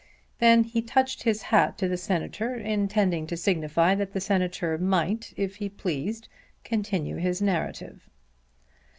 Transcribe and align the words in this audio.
Then 0.39 0.63
he 0.63 0.81
touched 0.81 1.21
his 1.21 1.43
hat 1.43 1.77
to 1.77 1.87
the 1.87 1.95
Senator 1.95 2.55
intending 2.55 3.27
to 3.27 3.37
signify 3.37 3.93
that 3.93 4.13
the 4.13 4.19
Senator 4.19 4.79
might, 4.79 5.31
if 5.37 5.57
he 5.57 5.69
pleased, 5.69 6.27
continue 6.63 7.17
his 7.17 7.39
narrative. 7.39 8.09